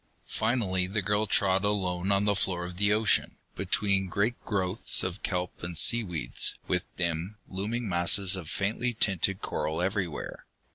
[0.25, 5.21] Finally the girl trod alone on the floor of the ocean, between great growths of
[5.21, 10.47] kelp and seaweeds, with dim, looming masses of faintly tinted coral everywhere.